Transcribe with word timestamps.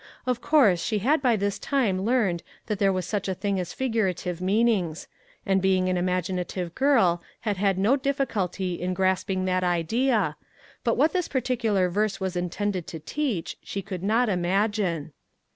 Of 0.25 0.41
course 0.41 0.81
she 0.81 0.97
had 0.97 1.21
by 1.21 1.35
this 1.35 1.59
time 1.59 2.01
learned 2.01 2.41
that 2.65 2.79
there 2.79 2.91
was 2.91 3.05
such 3.05 3.27
a 3.27 3.35
thing 3.35 3.59
as 3.59 3.71
figurative 3.71 4.41
meanings, 4.41 5.07
and 5.45 5.61
being 5.61 5.89
an 5.89 5.95
imaginative 5.95 6.73
girl 6.73 7.21
had 7.41 7.57
had 7.57 7.77
no 7.77 7.95
diffi 7.95 8.25
culty 8.25 8.79
in 8.79 8.95
grasping 8.95 9.45
that 9.45 9.63
idea, 9.63 10.37
but 10.83 10.97
what 10.97 11.13
this 11.13 11.27
par 11.27 11.41
ticular 11.41 11.87
verse 11.87 12.19
was 12.19 12.35
intended 12.35 12.87
to 12.87 12.99
teach, 12.99 13.57
she 13.61 13.83
could 13.83 14.01
not 14.01 14.27
imagine. 14.27 15.13